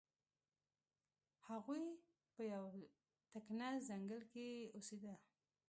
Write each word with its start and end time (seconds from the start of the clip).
هغوی 1.47 1.85
په 2.33 2.41
یو 2.53 2.65
تکنه 3.33 3.67
ځنګل 3.87 4.21
کې 4.31 4.47
اوسیده. 4.75 5.13